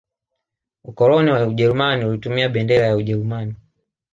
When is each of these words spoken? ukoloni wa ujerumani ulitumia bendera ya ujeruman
ukoloni 0.83 1.31
wa 1.31 1.47
ujerumani 1.47 2.05
ulitumia 2.05 2.49
bendera 2.49 2.87
ya 2.87 2.95
ujeruman 2.95 3.55